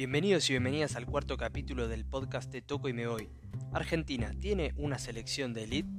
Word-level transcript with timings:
Bienvenidos 0.00 0.48
y 0.48 0.54
bienvenidas 0.54 0.96
al 0.96 1.04
cuarto 1.04 1.36
capítulo 1.36 1.86
del 1.86 2.06
podcast 2.06 2.50
de 2.50 2.62
Toco 2.62 2.88
y 2.88 2.94
Me 2.94 3.06
Voy. 3.06 3.28
Argentina 3.70 4.32
tiene 4.40 4.72
una 4.78 4.98
selección 4.98 5.52
de 5.52 5.64
elite. 5.64 5.90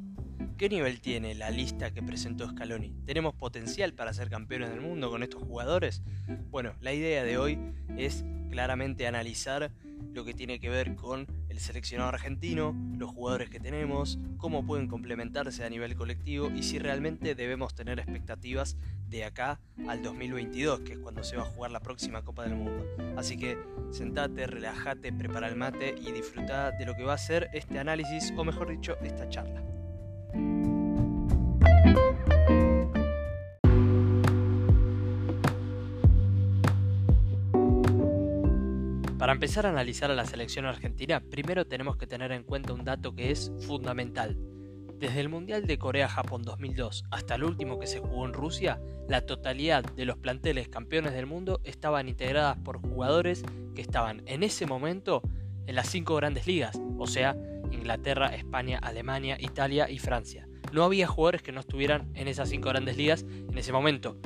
¿Qué 0.58 0.70
nivel 0.70 1.02
tiene 1.02 1.36
la 1.36 1.52
lista 1.52 1.94
que 1.94 2.02
presentó 2.02 2.50
Scaloni? 2.50 2.96
¿Tenemos 3.06 3.36
potencial 3.36 3.94
para 3.94 4.12
ser 4.12 4.32
campeones 4.32 4.72
del 4.72 4.82
mundo 4.82 5.12
con 5.12 5.22
estos 5.22 5.44
jugadores? 5.44 6.02
Bueno, 6.50 6.74
la 6.82 6.94
idea 6.94 7.24
de 7.24 7.38
hoy 7.38 7.60
es 7.96 8.26
claramente 8.50 9.06
analizar 9.06 9.72
lo 10.16 10.26
que 10.26 10.34
tiene 10.34 10.60
que 10.60 10.70
ver 10.70 10.96
con 10.96 11.28
el 11.52 11.60
seleccionado 11.60 12.10
argentino, 12.10 12.74
los 12.98 13.12
jugadores 13.12 13.50
que 13.50 13.60
tenemos, 13.60 14.18
cómo 14.38 14.66
pueden 14.66 14.88
complementarse 14.88 15.66
a 15.66 15.70
nivel 15.70 15.96
colectivo 15.96 16.50
y 16.50 16.64
si 16.64 16.80
realmente 16.80 17.36
debemos 17.36 17.76
tener 17.76 18.00
expectativas 18.00 18.78
de 19.10 19.26
acá 19.26 19.60
al 19.88 20.02
2022, 20.02 20.80
que 20.80 20.94
es 20.94 21.00
cuando 21.00 21.24
se 21.24 21.36
va 21.36 21.44
a 21.44 21.46
jugar 21.46 21.72
la 21.72 21.82
próxima 21.82 22.24
Copa 22.24 22.44
del 22.44 22.56
Mundo. 22.56 22.86
Así 23.18 23.38
que 23.38 23.58
sentate, 23.92 24.48
relájate, 24.48 25.12
prepara 25.12 25.50
el 25.50 25.58
mate 25.58 25.94
y 26.02 26.14
disfruta 26.14 26.72
de 26.72 26.86
lo 26.86 26.96
que 26.96 27.04
va 27.04 27.16
a 27.16 27.18
ser 27.18 27.50
este 27.54 27.80
análisis, 27.80 28.34
o 28.38 28.46
mejor 28.46 28.70
dicho, 28.70 28.98
esta 29.02 29.28
charla. 29.28 29.62
Para 39.32 39.38
empezar 39.38 39.66
a 39.66 39.70
analizar 39.70 40.12
a 40.12 40.14
la 40.14 40.26
selección 40.26 40.66
argentina, 40.66 41.22
primero 41.22 41.66
tenemos 41.66 41.96
que 41.96 42.06
tener 42.06 42.34
en 42.34 42.44
cuenta 42.44 42.74
un 42.74 42.84
dato 42.84 43.16
que 43.16 43.32
es 43.32 43.50
fundamental. 43.66 44.38
Desde 45.00 45.22
el 45.22 45.30
Mundial 45.30 45.68
de 45.68 45.78
Corea-Japón 45.78 46.42
2002 46.44 47.06
hasta 47.12 47.36
el 47.36 47.46
último 47.46 47.80
que 47.80 47.88
se 47.88 48.02
jugó 48.02 48.26
en 48.26 48.34
Rusia, 48.34 48.82
la 49.08 49.26
totalidad 49.26 49.86
de 49.86 50.04
los 50.04 50.18
planteles 50.18 50.68
campeones 50.68 51.14
del 51.14 51.28
mundo 51.28 51.62
estaban 51.64 52.10
integradas 52.10 52.58
por 52.58 52.82
jugadores 52.82 53.42
que 53.74 53.82
estaban 53.82 54.22
en 54.26 54.44
ese 54.44 54.66
momento 54.66 55.22
en 55.66 55.76
las 55.76 55.88
cinco 55.88 56.18
grandes 56.18 56.46
ligas, 56.46 56.78
o 56.98 57.08
sea, 57.08 57.38
Inglaterra, 57.72 58.36
España, 58.36 58.80
Alemania, 58.80 59.38
Italia 59.40 59.90
y 59.90 59.98
Francia. 60.00 60.46
No 60.74 60.84
había 60.84 61.08
jugadores 61.08 61.42
que 61.42 61.54
no 61.54 61.62
estuvieran 61.62 62.12
en 62.16 62.28
esas 62.28 62.50
cinco 62.50 62.68
grandes 62.68 62.98
ligas 62.98 63.24
en 63.24 63.58
ese 63.58 63.72
momento. 63.72 64.18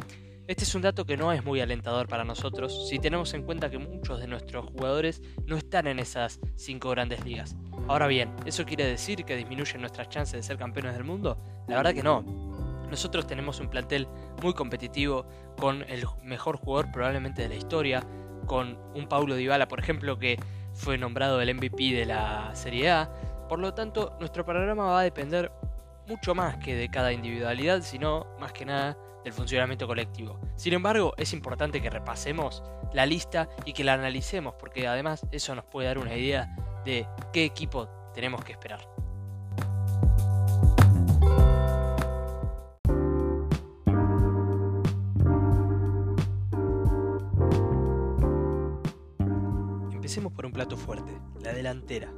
Este 0.48 0.64
es 0.64 0.76
un 0.76 0.84
dato 0.84 1.06
que 1.06 1.18
no 1.18 1.32
es 1.32 1.44
muy 1.44 1.60
alentador 1.60 2.08
para 2.08 2.24
nosotros 2.24 2.88
si 2.88 3.00
tenemos 3.00 3.34
en 3.34 3.42
cuenta 3.42 3.72
que 3.72 3.80
muchos 3.80 4.20
de 4.20 4.28
nuestros 4.28 4.68
jugadores 4.68 5.24
no 5.48 5.58
están 5.58 5.88
en 5.88 5.98
esas 5.98 6.40
cinco 6.56 6.92
grandes 6.92 7.26
ligas. 7.26 7.56
Ahora 7.88 8.06
bien, 8.06 8.32
¿eso 8.46 8.64
quiere 8.64 8.86
decir 8.86 9.26
que 9.26 9.36
disminuyen 9.36 9.82
nuestras 9.82 10.08
chances 10.10 10.34
de 10.34 10.44
ser 10.44 10.60
campeones 10.60 10.94
del 10.94 11.04
mundo? 11.04 11.42
La 11.68 11.78
verdad 11.78 11.96
que 11.96 12.04
no. 12.04 12.22
Nosotros 12.92 13.26
tenemos 13.26 13.60
un 13.60 13.70
plantel 13.70 14.08
muy 14.44 14.54
competitivo, 14.54 15.26
con 15.58 15.82
el 15.90 16.06
mejor 16.22 16.58
jugador 16.58 16.92
probablemente 16.92 17.42
de 17.42 17.50
la 17.50 17.56
historia, 17.56 18.06
con 18.46 18.78
un 18.94 19.08
Paulo 19.08 19.34
Dybala, 19.36 19.68
por 19.68 19.80
ejemplo, 19.80 20.20
que 20.20 20.38
fue 20.74 21.00
nombrado 21.00 21.42
el 21.42 21.56
MVP 21.56 21.92
de 21.92 22.06
la 22.06 22.54
Serie 22.54 22.92
A. 22.92 23.10
Por 23.50 23.58
lo 23.58 23.74
tanto, 23.74 24.16
nuestro 24.20 24.46
panorama 24.46 24.86
va 24.86 25.00
a 25.00 25.04
depender 25.04 25.52
mucho 26.08 26.36
más 26.36 26.58
que 26.58 26.76
de 26.76 26.90
cada 26.90 27.12
individualidad, 27.12 27.82
sino 27.82 28.28
más 28.40 28.54
que 28.54 28.66
nada 28.66 28.98
del 29.24 29.34
funcionamiento 29.34 29.88
colectivo. 29.88 30.40
Sin 30.56 30.74
embargo, 30.74 31.14
es 31.18 31.34
importante 31.34 31.82
que 31.82 31.90
repasemos 31.90 32.64
la 32.94 33.06
lista 33.06 33.50
y 33.66 33.74
que 33.74 33.84
la 33.84 33.94
analicemos, 33.94 34.54
porque 34.60 34.88
además 34.88 35.26
eso 35.32 35.56
nos 35.56 35.66
puede 35.66 35.88
dar 35.88 35.98
una 35.98 36.16
idea 36.16 36.56
de 36.86 37.08
qué 37.34 37.44
equipo 37.44 37.90
tenemos 38.14 38.44
que 38.44 38.52
esperar. 38.52 38.88
Empecemos 49.92 50.32
por 50.34 50.46
un 50.46 50.54
plato 50.54 50.78
fuerte, 50.78 51.20
la 51.42 51.52
delantera. 51.52 52.14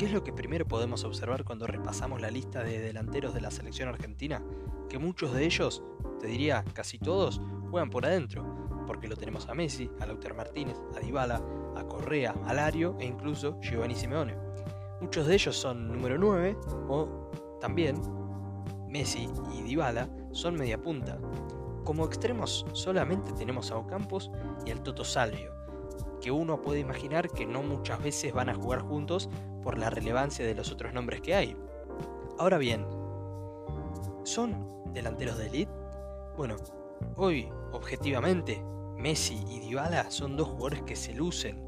¿Qué 0.00 0.06
es 0.06 0.12
lo 0.12 0.24
que 0.24 0.32
primero 0.32 0.66
podemos 0.66 1.04
observar 1.04 1.44
cuando 1.44 1.66
repasamos 1.66 2.22
la 2.22 2.30
lista 2.30 2.62
de 2.62 2.80
delanteros 2.80 3.34
de 3.34 3.42
la 3.42 3.50
selección 3.50 3.90
argentina? 3.90 4.42
Que 4.88 4.98
muchos 4.98 5.34
de 5.34 5.44
ellos, 5.44 5.82
te 6.18 6.26
diría 6.26 6.64
casi 6.72 6.98
todos, 6.98 7.38
juegan 7.70 7.90
por 7.90 8.06
adentro, 8.06 8.82
porque 8.86 9.08
lo 9.08 9.16
tenemos 9.16 9.46
a 9.50 9.54
Messi, 9.54 9.90
a 10.00 10.06
Lautaro 10.06 10.34
Martínez, 10.34 10.78
a 10.96 11.00
Dybala, 11.00 11.42
a 11.76 11.84
Correa, 11.84 12.34
a 12.46 12.54
Lario 12.54 12.96
e 12.98 13.04
incluso 13.04 13.60
Giovanni 13.60 13.94
Simeone. 13.94 14.38
Muchos 15.02 15.26
de 15.26 15.34
ellos 15.34 15.54
son 15.54 15.88
número 15.88 16.16
9 16.16 16.56
o 16.88 17.30
también 17.60 18.00
Messi 18.88 19.28
y 19.52 19.60
Dybala 19.64 20.08
son 20.32 20.54
media 20.54 20.80
punta. 20.80 21.18
Como 21.84 22.06
extremos 22.06 22.64
solamente 22.72 23.32
tenemos 23.32 23.70
a 23.70 23.76
Ocampos 23.76 24.30
y 24.64 24.70
al 24.70 24.82
Toto 24.82 25.04
Salvio, 25.04 25.59
que 26.20 26.30
uno 26.30 26.60
puede 26.60 26.80
imaginar 26.80 27.30
que 27.30 27.46
no 27.46 27.62
muchas 27.62 28.02
veces 28.02 28.32
van 28.32 28.48
a 28.48 28.54
jugar 28.54 28.80
juntos 28.80 29.28
por 29.62 29.78
la 29.78 29.90
relevancia 29.90 30.44
de 30.44 30.54
los 30.54 30.70
otros 30.70 30.92
nombres 30.92 31.20
que 31.20 31.34
hay. 31.34 31.56
Ahora 32.38 32.58
bien, 32.58 32.86
¿son 34.24 34.92
delanteros 34.92 35.38
de 35.38 35.46
elite? 35.46 35.72
Bueno, 36.36 36.56
hoy, 37.16 37.48
objetivamente, 37.72 38.62
Messi 38.96 39.42
y 39.48 39.60
Dybala 39.60 40.10
son 40.10 40.36
dos 40.36 40.48
jugadores 40.48 40.82
que 40.82 40.96
se 40.96 41.14
lucen 41.14 41.58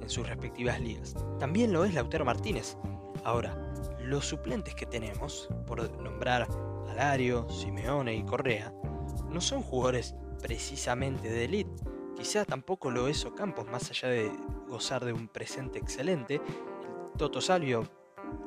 en 0.00 0.10
sus 0.10 0.28
respectivas 0.28 0.80
ligas. 0.80 1.14
También 1.38 1.72
lo 1.72 1.84
es 1.84 1.94
Lautaro 1.94 2.24
Martínez. 2.24 2.76
Ahora, 3.24 3.72
los 4.00 4.26
suplentes 4.26 4.74
que 4.74 4.86
tenemos, 4.86 5.48
por 5.66 5.90
nombrar 6.00 6.42
a 6.42 6.94
Lario, 6.94 7.48
Simeone 7.48 8.14
y 8.14 8.24
Correa, 8.24 8.72
no 9.30 9.40
son 9.40 9.62
jugadores 9.62 10.14
precisamente 10.40 11.30
de 11.30 11.44
elite 11.44 11.61
Quizá 12.32 12.46
tampoco 12.46 12.90
lo 12.90 13.08
es 13.08 13.26
Ocampos, 13.26 13.68
más 13.68 13.90
allá 13.90 14.08
de 14.08 14.32
gozar 14.66 15.04
de 15.04 15.12
un 15.12 15.28
presente 15.28 15.78
excelente. 15.78 16.36
El 16.36 17.18
Toto 17.18 17.42
Salvio, 17.42 17.86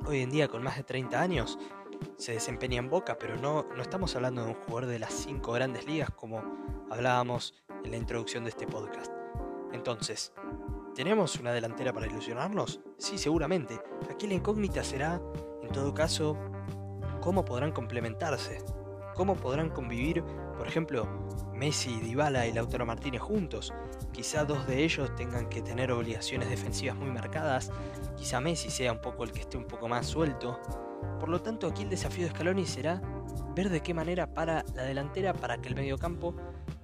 hoy 0.07 0.22
en 0.22 0.31
día 0.31 0.47
con 0.47 0.63
más 0.63 0.78
de 0.78 0.84
30 0.84 1.22
años, 1.22 1.59
se 2.18 2.31
desempeña 2.31 2.79
en 2.79 2.90
Boca, 2.90 3.19
pero 3.19 3.35
no, 3.35 3.68
no 3.75 3.84
estamos 3.84 4.16
hablando 4.16 4.44
de 4.44 4.47
un 4.50 4.56
jugador 4.56 4.88
de 4.88 4.97
las 4.97 5.13
5 5.13 5.51
grandes 5.51 5.85
ligas 5.85 6.09
como 6.09 6.41
hablábamos 6.90 7.63
en 7.84 7.91
la 7.91 7.97
introducción 7.97 8.44
de 8.44 8.50
este 8.50 8.66
podcast. 8.66 9.12
Entonces, 9.72 10.34
¿tenemos 10.95 11.35
una 11.35 11.53
delantera 11.53 11.94
para 11.94 12.07
ilusionarnos? 12.07 12.79
Sí, 12.97 13.19
seguramente. 13.19 13.79
Aquí 14.09 14.25
la 14.25 14.34
incógnita 14.34 14.84
será, 14.84 15.22
en 15.62 15.69
todo 15.69 15.94
caso, 15.94 16.35
cómo 17.22 17.45
podrán 17.45 17.72
complementarse, 17.72 18.66
cómo 19.16 19.36
podrán 19.36 19.70
convivir, 19.70 20.24
por 20.58 20.68
ejemplo, 20.68 21.08
Messi, 21.53 22.00
Dybala 22.02 22.48
y 22.48 22.53
Lautaro 22.53 22.86
Martínez 22.86 23.22
juntos. 23.22 23.74
Quizá 24.12 24.46
dos 24.46 24.68
de 24.68 24.84
ellos 24.84 25.14
tengan 25.16 25.50
que 25.50 25.62
tener 25.62 25.92
obligaciones 25.92 26.50
defensivas 26.50 26.98
muy 26.98 27.09
marcadas, 27.09 27.72
quizá 28.18 28.40
Messi 28.40 28.70
sea 28.70 28.92
un 28.92 29.02
poco 29.02 29.24
el 29.24 29.31
que 29.31 29.42
esté 29.42 29.58
un 29.58 29.66
poco 29.66 29.88
más 29.88 30.06
suelto. 30.06 30.59
Por 31.20 31.30
lo 31.30 31.42
tanto, 31.42 31.68
aquí 31.68 31.84
el 31.84 31.90
desafío 31.90 32.25
de 32.25 32.31
Scaloni 32.31 32.66
será 32.66 33.02
ver 33.56 33.70
de 33.70 33.81
qué 33.81 33.94
manera 33.94 34.34
para 34.34 34.64
la 34.75 34.84
delantera 34.84 35.34
para 35.34 35.58
que 35.58 35.70
el 35.70 35.75
mediocampo 35.75 36.36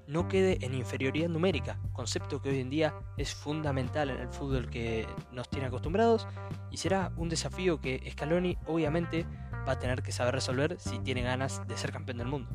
no 0.08 0.28
quede 0.28 0.58
en 0.66 0.74
inferioridad 0.74 1.30
numérica, 1.30 1.80
concepto 1.94 2.42
que 2.42 2.50
hoy 2.50 2.60
en 2.60 2.70
día 2.70 2.94
es 3.18 3.34
fundamental 3.34 4.10
en 4.10 4.18
el 4.18 4.28
fútbol 4.28 4.70
que 4.70 5.08
nos 5.32 5.50
tiene 5.50 5.68
acostumbrados 5.68 6.28
y 6.70 6.78
será 6.78 7.14
un 7.16 7.30
desafío 7.30 7.80
que 7.80 8.04
Scaloni 8.12 8.58
obviamente 8.68 9.26
va 9.68 9.74
a 9.74 9.80
tener 9.80 10.02
que 10.02 10.12
saber 10.12 10.34
resolver 10.34 10.80
si 10.80 11.00
tiene 11.00 11.22
ganas 11.22 11.66
de 11.68 11.78
ser 11.78 11.92
campeón 11.92 12.18
del 12.18 12.28
mundo. 12.28 12.50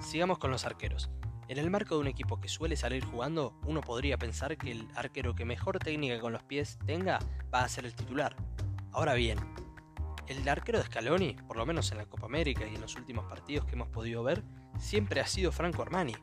Sigamos 0.00 0.38
con 0.38 0.50
los 0.50 0.64
arqueros. 0.64 1.10
En 1.48 1.58
el 1.58 1.70
marco 1.70 1.96
de 1.96 2.00
un 2.00 2.06
equipo 2.06 2.40
que 2.40 2.48
suele 2.48 2.76
salir 2.76 3.04
jugando, 3.04 3.58
uno 3.64 3.80
podría 3.80 4.16
pensar 4.16 4.56
que 4.56 4.70
el 4.70 4.88
arquero 4.94 5.34
que 5.34 5.44
mejor 5.44 5.78
técnica 5.78 6.20
con 6.20 6.32
los 6.32 6.42
pies 6.42 6.78
tenga 6.86 7.18
va 7.52 7.64
a 7.64 7.68
ser 7.68 7.84
el 7.84 7.94
titular. 7.94 8.34
Ahora 8.92 9.14
bien, 9.14 9.38
el 10.26 10.48
arquero 10.48 10.78
de 10.78 10.84
Scaloni, 10.84 11.34
por 11.46 11.56
lo 11.56 11.66
menos 11.66 11.90
en 11.92 11.98
la 11.98 12.06
Copa 12.06 12.26
América 12.26 12.66
y 12.66 12.74
en 12.74 12.80
los 12.80 12.96
últimos 12.96 13.26
partidos 13.26 13.66
que 13.66 13.72
hemos 13.72 13.88
podido 13.88 14.22
ver, 14.22 14.42
siempre 14.78 15.20
ha 15.20 15.26
sido 15.26 15.52
Franco 15.52 15.82
Armani, 15.82 16.14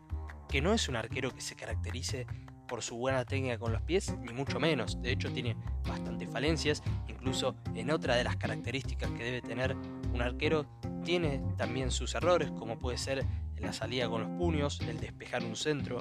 que 0.51 0.61
no 0.61 0.73
es 0.73 0.89
un 0.89 0.97
arquero 0.97 1.31
que 1.31 1.39
se 1.39 1.55
caracterice 1.55 2.27
por 2.67 2.81
su 2.81 2.97
buena 2.97 3.23
técnica 3.23 3.57
con 3.57 3.71
los 3.71 3.81
pies, 3.81 4.13
ni 4.19 4.33
mucho 4.33 4.59
menos. 4.59 5.01
De 5.01 5.11
hecho, 5.11 5.31
tiene 5.31 5.55
bastantes 5.87 6.29
falencias. 6.29 6.83
Incluso 7.07 7.55
en 7.73 7.89
otra 7.89 8.15
de 8.15 8.25
las 8.25 8.35
características 8.35 9.09
que 9.11 9.23
debe 9.23 9.41
tener 9.41 9.75
un 10.13 10.21
arquero, 10.21 10.65
tiene 11.05 11.41
también 11.57 11.89
sus 11.89 12.15
errores, 12.15 12.51
como 12.51 12.77
puede 12.77 12.97
ser 12.97 13.25
la 13.57 13.71
salida 13.71 14.09
con 14.09 14.21
los 14.21 14.31
puños, 14.31 14.81
el 14.81 14.99
despejar 14.99 15.43
un 15.43 15.55
centro. 15.55 15.99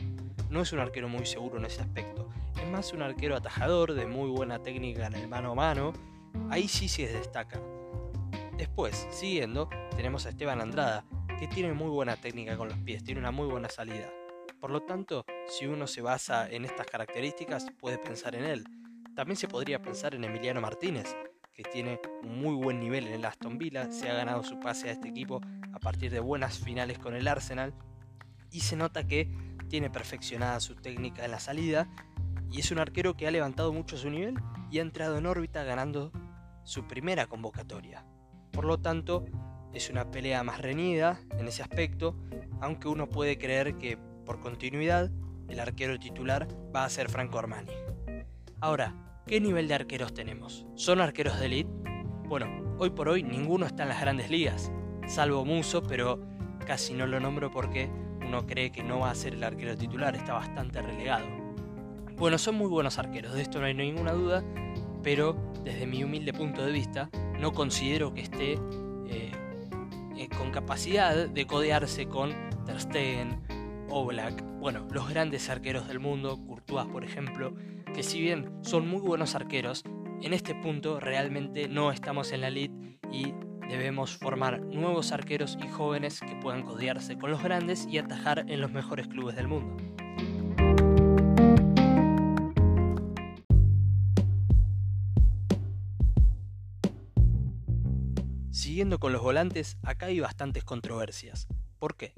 No 0.48 0.62
es 0.62 0.72
un 0.72 0.80
arquero 0.80 1.08
muy 1.08 1.26
seguro 1.26 1.58
en 1.58 1.66
ese 1.66 1.82
aspecto. 1.82 2.28
Es 2.60 2.68
más 2.68 2.92
un 2.92 3.02
arquero 3.02 3.36
atajador, 3.36 3.94
de 3.94 4.06
muy 4.06 4.30
buena 4.30 4.60
técnica 4.60 5.06
en 5.06 5.14
el 5.14 5.28
mano 5.28 5.52
a 5.52 5.54
mano. 5.54 5.92
Ahí 6.50 6.66
sí 6.66 6.88
se 6.88 7.06
destaca. 7.06 7.60
Después, 8.56 9.06
siguiendo, 9.10 9.70
tenemos 9.96 10.26
a 10.26 10.30
Esteban 10.30 10.60
Andrada, 10.60 11.04
que 11.38 11.46
tiene 11.46 11.72
muy 11.72 11.88
buena 11.88 12.16
técnica 12.16 12.56
con 12.56 12.68
los 12.68 12.78
pies, 12.78 13.04
tiene 13.04 13.20
una 13.20 13.30
muy 13.30 13.46
buena 13.46 13.68
salida. 13.68 14.10
Por 14.60 14.70
lo 14.70 14.82
tanto, 14.82 15.24
si 15.48 15.66
uno 15.66 15.86
se 15.86 16.02
basa 16.02 16.48
en 16.48 16.66
estas 16.66 16.86
características, 16.86 17.66
puede 17.78 17.96
pensar 17.96 18.34
en 18.34 18.44
él. 18.44 18.64
También 19.16 19.36
se 19.36 19.48
podría 19.48 19.80
pensar 19.80 20.14
en 20.14 20.24
Emiliano 20.24 20.60
Martínez, 20.60 21.16
que 21.54 21.62
tiene 21.62 21.98
un 22.22 22.40
muy 22.40 22.54
buen 22.54 22.78
nivel 22.78 23.06
en 23.06 23.14
el 23.14 23.24
Aston 23.24 23.56
Villa, 23.56 23.90
se 23.90 24.10
ha 24.10 24.14
ganado 24.14 24.42
su 24.42 24.60
pase 24.60 24.90
a 24.90 24.92
este 24.92 25.08
equipo 25.08 25.40
a 25.72 25.78
partir 25.78 26.10
de 26.10 26.20
buenas 26.20 26.58
finales 26.58 26.98
con 26.98 27.14
el 27.14 27.26
Arsenal 27.26 27.74
y 28.50 28.60
se 28.60 28.76
nota 28.76 29.06
que 29.06 29.30
tiene 29.68 29.88
perfeccionada 29.88 30.60
su 30.60 30.74
técnica 30.76 31.24
en 31.24 31.30
la 31.30 31.40
salida 31.40 31.88
y 32.50 32.60
es 32.60 32.70
un 32.70 32.78
arquero 32.78 33.16
que 33.16 33.26
ha 33.26 33.30
levantado 33.30 33.72
mucho 33.72 33.96
su 33.96 34.10
nivel 34.10 34.34
y 34.70 34.78
ha 34.78 34.82
entrado 34.82 35.16
en 35.16 35.26
órbita 35.26 35.64
ganando 35.64 36.12
su 36.64 36.86
primera 36.86 37.26
convocatoria. 37.26 38.04
Por 38.52 38.64
lo 38.64 38.78
tanto, 38.78 39.24
es 39.72 39.88
una 39.88 40.10
pelea 40.10 40.42
más 40.42 40.60
reñida 40.60 41.20
en 41.38 41.48
ese 41.48 41.62
aspecto, 41.62 42.16
aunque 42.60 42.88
uno 42.88 43.08
puede 43.08 43.38
creer 43.38 43.76
que 43.76 44.09
por 44.30 44.38
continuidad 44.38 45.10
el 45.48 45.58
arquero 45.58 45.98
titular 45.98 46.46
va 46.72 46.84
a 46.84 46.88
ser 46.88 47.08
Franco 47.08 47.40
Armani. 47.40 47.72
Ahora, 48.60 48.94
¿qué 49.26 49.40
nivel 49.40 49.66
de 49.66 49.74
arqueros 49.74 50.14
tenemos? 50.14 50.68
¿Son 50.76 51.00
arqueros 51.00 51.40
de 51.40 51.46
elite? 51.46 51.70
Bueno, 52.28 52.76
hoy 52.78 52.90
por 52.90 53.08
hoy 53.08 53.24
ninguno 53.24 53.66
está 53.66 53.82
en 53.82 53.88
las 53.88 54.00
grandes 54.00 54.30
ligas, 54.30 54.70
salvo 55.08 55.44
Muso, 55.44 55.82
pero 55.82 56.20
casi 56.64 56.94
no 56.94 57.08
lo 57.08 57.18
nombro 57.18 57.50
porque 57.50 57.90
uno 58.24 58.46
cree 58.46 58.70
que 58.70 58.84
no 58.84 59.00
va 59.00 59.10
a 59.10 59.16
ser 59.16 59.34
el 59.34 59.42
arquero 59.42 59.76
titular, 59.76 60.14
está 60.14 60.34
bastante 60.34 60.80
relegado. 60.80 61.26
Bueno, 62.16 62.38
son 62.38 62.54
muy 62.54 62.68
buenos 62.68 63.00
arqueros, 63.00 63.32
de 63.32 63.42
esto 63.42 63.58
no 63.58 63.66
hay 63.66 63.74
ninguna 63.74 64.12
duda, 64.12 64.44
pero 65.02 65.34
desde 65.64 65.88
mi 65.88 66.04
humilde 66.04 66.32
punto 66.32 66.64
de 66.64 66.70
vista 66.70 67.10
no 67.40 67.52
considero 67.52 68.14
que 68.14 68.20
esté 68.20 68.52
eh, 69.08 69.32
eh, 70.16 70.28
con 70.38 70.52
capacidad 70.52 71.28
de 71.28 71.46
codearse 71.48 72.06
con 72.06 72.32
Ter 72.64 72.80
Stegen, 72.80 73.49
Oblak, 73.92 74.40
bueno, 74.60 74.86
los 74.92 75.08
grandes 75.08 75.50
arqueros 75.50 75.88
del 75.88 75.98
mundo, 75.98 76.38
Courtois 76.46 76.86
por 76.86 77.04
ejemplo, 77.04 77.54
que 77.92 78.04
si 78.04 78.20
bien 78.20 78.50
son 78.62 78.86
muy 78.86 79.00
buenos 79.00 79.34
arqueros, 79.34 79.82
en 80.22 80.32
este 80.32 80.54
punto 80.54 81.00
realmente 81.00 81.68
no 81.68 81.90
estamos 81.90 82.30
en 82.30 82.42
la 82.42 82.48
elite 82.48 82.98
y 83.10 83.34
debemos 83.68 84.16
formar 84.16 84.60
nuevos 84.60 85.10
arqueros 85.10 85.58
y 85.60 85.68
jóvenes 85.68 86.20
que 86.20 86.36
puedan 86.36 86.62
codearse 86.62 87.18
con 87.18 87.32
los 87.32 87.42
grandes 87.42 87.86
y 87.90 87.98
atajar 87.98 88.44
en 88.48 88.60
los 88.60 88.70
mejores 88.70 89.08
clubes 89.08 89.34
del 89.34 89.48
mundo. 89.48 89.76
Siguiendo 98.52 99.00
con 99.00 99.12
los 99.12 99.22
volantes, 99.22 99.78
acá 99.82 100.06
hay 100.06 100.20
bastantes 100.20 100.62
controversias. 100.62 101.48
¿Por 101.80 101.96
qué? 101.96 102.12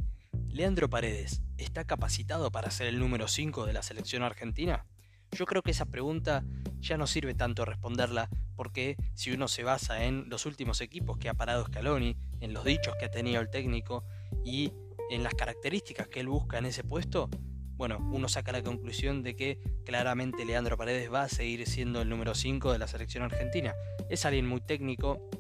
¿Leandro 0.53 0.91
Paredes 0.91 1.41
está 1.57 1.87
capacitado 1.87 2.53
para 2.53 2.71
ser 2.71 2.87
el 2.87 2.99
número 2.99 3.27
5 3.27 3.65
de 3.65 3.73
la 3.73 3.83
selección 3.83 4.23
argentina? 4.23 4.85
Yo 5.31 5.47
creo 5.47 5.63
que 5.63 5.71
esa 5.71 5.87
pregunta 5.87 6.45
ya 6.79 6.99
no 6.99 7.07
sirve 7.07 7.33
tanto 7.33 7.65
responderla 7.65 8.29
porque 8.55 8.97
si 9.15 9.33
uno 9.33 9.49
se 9.49 9.63
basa 9.65 10.05
en 10.05 10.29
los 10.29 10.45
últimos 10.45 10.83
equipos 10.83 11.17
que 11.17 11.31
ha 11.31 11.35
parado 11.35 11.65
Scaloni, 11.65 12.19
en 12.41 12.53
los 12.53 12.65
dichos 12.67 12.95
que 13.01 13.07
ha 13.07 13.11
tenido 13.11 13.41
el 13.41 13.49
técnico 13.49 14.05
y 14.45 14.75
en 15.09 15.23
las 15.23 15.33
características 15.33 16.09
que 16.09 16.21
él 16.21 16.29
busca 16.29 16.59
en 16.59 16.67
ese 16.67 16.85
puesto, 16.85 17.31
bueno, 17.77 17.97
uno 18.13 18.29
saca 18.29 18.53
la 18.53 18.63
conclusión 18.63 19.23
de 19.23 19.35
que 19.35 19.59
claramente 19.87 20.45
Leandro 20.45 20.77
Paredes 20.77 21.11
va 21.11 21.23
a 21.23 21.29
seguir 21.31 21.67
siendo 21.67 22.03
el 22.03 22.11
número 22.11 22.35
5 22.35 22.73
de 22.73 22.79
la 22.79 22.89
selección 22.89 23.25
argentina. 23.25 23.75
Es 24.11 24.27
alguien 24.27 24.47
muy 24.47 24.61
técnico 24.61 25.31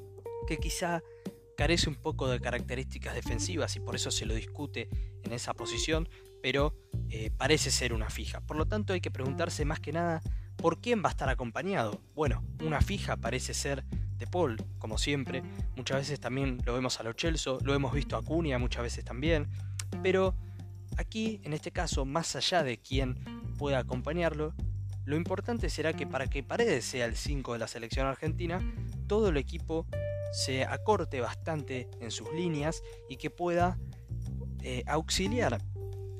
que 0.48 0.56
quizá 0.56 1.02
carece 1.62 1.88
un 1.88 1.94
poco 1.94 2.26
de 2.26 2.40
características 2.40 3.14
defensivas 3.14 3.76
y 3.76 3.78
por 3.78 3.94
eso 3.94 4.10
se 4.10 4.26
lo 4.26 4.34
discute 4.34 4.88
en 5.22 5.32
esa 5.32 5.54
posición, 5.54 6.08
pero 6.42 6.74
eh, 7.08 7.30
parece 7.30 7.70
ser 7.70 7.92
una 7.92 8.10
fija. 8.10 8.40
Por 8.40 8.56
lo 8.56 8.66
tanto 8.66 8.94
hay 8.94 9.00
que 9.00 9.12
preguntarse 9.12 9.64
más 9.64 9.78
que 9.78 9.92
nada 9.92 10.22
por 10.56 10.80
quién 10.80 11.04
va 11.04 11.10
a 11.10 11.12
estar 11.12 11.28
acompañado. 11.28 12.00
Bueno, 12.16 12.42
una 12.64 12.80
fija 12.80 13.16
parece 13.16 13.54
ser 13.54 13.84
de 14.18 14.26
Paul, 14.26 14.56
como 14.80 14.98
siempre. 14.98 15.44
Muchas 15.76 15.98
veces 15.98 16.18
también 16.18 16.60
lo 16.66 16.74
vemos 16.74 16.98
a 16.98 17.04
Lo 17.04 17.12
Chelso, 17.12 17.60
lo 17.62 17.74
hemos 17.74 17.94
visto 17.94 18.16
a 18.16 18.24
Cunha 18.24 18.58
muchas 18.58 18.82
veces 18.82 19.04
también. 19.04 19.46
Pero 20.02 20.34
aquí, 20.96 21.40
en 21.44 21.52
este 21.52 21.70
caso, 21.70 22.04
más 22.04 22.34
allá 22.34 22.64
de 22.64 22.78
quién 22.78 23.54
pueda 23.56 23.78
acompañarlo, 23.78 24.52
lo 25.04 25.14
importante 25.14 25.70
será 25.70 25.92
que 25.92 26.08
para 26.08 26.26
que 26.26 26.42
Paredes 26.42 26.84
sea 26.84 27.04
el 27.04 27.14
5 27.14 27.52
de 27.52 27.60
la 27.60 27.68
selección 27.68 28.08
argentina, 28.08 28.60
todo 29.06 29.28
el 29.28 29.36
equipo 29.36 29.86
se 30.32 30.64
acorte 30.64 31.20
bastante 31.20 31.88
en 32.00 32.10
sus 32.10 32.32
líneas 32.32 32.82
y 33.08 33.16
que 33.16 33.30
pueda 33.30 33.78
eh, 34.62 34.82
auxiliar 34.86 35.58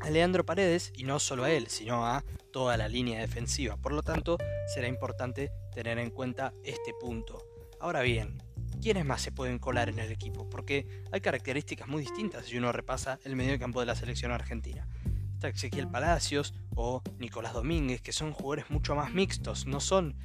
a 0.00 0.10
Leandro 0.10 0.44
Paredes 0.44 0.92
y 0.94 1.04
no 1.04 1.18
solo 1.18 1.44
a 1.44 1.50
él, 1.50 1.68
sino 1.68 2.06
a 2.06 2.24
toda 2.52 2.76
la 2.76 2.88
línea 2.88 3.20
defensiva. 3.20 3.76
Por 3.76 3.92
lo 3.92 4.02
tanto, 4.02 4.36
será 4.72 4.86
importante 4.86 5.50
tener 5.72 5.98
en 5.98 6.10
cuenta 6.10 6.52
este 6.62 6.92
punto. 7.00 7.42
Ahora 7.80 8.02
bien, 8.02 8.42
¿quiénes 8.80 9.04
más 9.04 9.22
se 9.22 9.32
pueden 9.32 9.58
colar 9.58 9.88
en 9.88 9.98
el 9.98 10.12
equipo? 10.12 10.48
Porque 10.50 10.86
hay 11.10 11.20
características 11.20 11.88
muy 11.88 12.02
distintas 12.02 12.46
si 12.46 12.58
uno 12.58 12.72
repasa 12.72 13.18
el 13.24 13.36
medio 13.36 13.58
campo 13.58 13.80
de 13.80 13.86
la 13.86 13.94
selección 13.94 14.32
argentina. 14.32 14.86
Está 15.34 15.48
Ezequiel 15.48 15.88
Palacios 15.88 16.54
o 16.74 17.02
Nicolás 17.18 17.54
Domínguez, 17.54 18.02
que 18.02 18.12
son 18.12 18.32
jugadores 18.32 18.70
mucho 18.70 18.94
más 18.94 19.12
mixtos, 19.12 19.66
no 19.66 19.80
son 19.80 20.16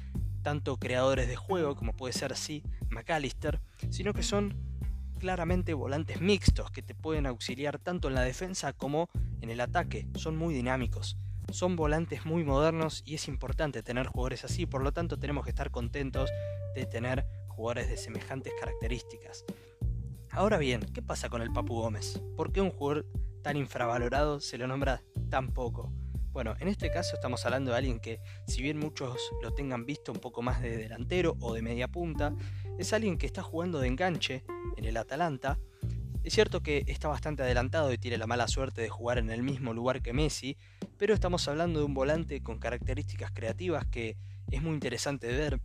tanto 0.42 0.76
creadores 0.76 1.28
de 1.28 1.36
juego 1.36 1.74
como 1.74 1.96
puede 1.96 2.12
ser 2.12 2.32
así 2.32 2.62
McAllister, 2.98 3.60
sino 3.90 4.12
que 4.12 4.22
son 4.22 4.56
claramente 5.18 5.74
volantes 5.74 6.20
mixtos 6.20 6.70
que 6.70 6.82
te 6.82 6.94
pueden 6.94 7.26
auxiliar 7.26 7.78
tanto 7.78 8.08
en 8.08 8.14
la 8.14 8.22
defensa 8.22 8.72
como 8.72 9.08
en 9.40 9.50
el 9.50 9.60
ataque. 9.60 10.08
Son 10.14 10.36
muy 10.36 10.52
dinámicos, 10.52 11.16
son 11.52 11.76
volantes 11.76 12.26
muy 12.26 12.44
modernos 12.44 13.02
y 13.06 13.14
es 13.14 13.28
importante 13.28 13.82
tener 13.82 14.06
jugadores 14.06 14.44
así, 14.44 14.66
por 14.66 14.82
lo 14.82 14.92
tanto 14.92 15.16
tenemos 15.16 15.44
que 15.44 15.50
estar 15.50 15.70
contentos 15.70 16.30
de 16.74 16.86
tener 16.86 17.24
jugadores 17.46 17.88
de 17.88 17.96
semejantes 17.96 18.52
características. 18.58 19.44
Ahora 20.30 20.58
bien, 20.58 20.80
¿qué 20.92 21.02
pasa 21.02 21.28
con 21.28 21.40
el 21.40 21.52
Papu 21.52 21.74
Gómez? 21.74 22.20
¿Por 22.36 22.52
qué 22.52 22.60
un 22.60 22.70
jugador 22.70 23.06
tan 23.42 23.56
infravalorado 23.56 24.40
se 24.40 24.58
lo 24.58 24.66
nombra 24.66 25.02
tan 25.30 25.52
poco? 25.52 25.92
Bueno, 26.30 26.54
en 26.60 26.68
este 26.68 26.90
caso 26.90 27.16
estamos 27.16 27.44
hablando 27.46 27.72
de 27.72 27.78
alguien 27.78 27.98
que, 27.98 28.20
si 28.46 28.62
bien 28.62 28.78
muchos 28.78 29.18
lo 29.42 29.52
tengan 29.54 29.86
visto 29.86 30.12
un 30.12 30.20
poco 30.20 30.42
más 30.42 30.62
de 30.62 30.76
delantero 30.76 31.36
o 31.40 31.54
de 31.54 31.62
media 31.62 31.88
punta, 31.88 32.32
es 32.78 32.92
alguien 32.92 33.18
que 33.18 33.26
está 33.26 33.42
jugando 33.42 33.80
de 33.80 33.88
enganche 33.88 34.44
en 34.76 34.84
el 34.84 34.96
Atalanta. 34.96 35.58
Es 36.22 36.32
cierto 36.32 36.62
que 36.62 36.84
está 36.86 37.08
bastante 37.08 37.42
adelantado 37.42 37.92
y 37.92 37.98
tiene 37.98 38.18
la 38.18 38.26
mala 38.26 38.48
suerte 38.48 38.80
de 38.80 38.88
jugar 38.88 39.18
en 39.18 39.30
el 39.30 39.42
mismo 39.42 39.74
lugar 39.74 40.00
que 40.00 40.12
Messi, 40.12 40.56
pero 40.96 41.14
estamos 41.14 41.46
hablando 41.48 41.80
de 41.80 41.86
un 41.86 41.94
volante 41.94 42.42
con 42.42 42.58
características 42.58 43.32
creativas 43.32 43.86
que 43.86 44.16
es 44.50 44.62
muy 44.62 44.74
interesante 44.74 45.26
de 45.26 45.36
ver, 45.36 45.60